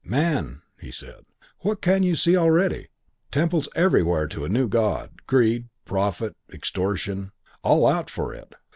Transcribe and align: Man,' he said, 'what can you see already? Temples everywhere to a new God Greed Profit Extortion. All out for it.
Man,' 0.03 0.63
he 0.79 0.89
said, 0.89 1.27
'what 1.59 1.79
can 1.79 2.01
you 2.01 2.15
see 2.15 2.35
already? 2.35 2.87
Temples 3.29 3.69
everywhere 3.75 4.25
to 4.29 4.43
a 4.45 4.49
new 4.49 4.67
God 4.67 5.11
Greed 5.27 5.69
Profit 5.85 6.35
Extortion. 6.51 7.33
All 7.61 7.85
out 7.85 8.09
for 8.09 8.33
it. 8.33 8.55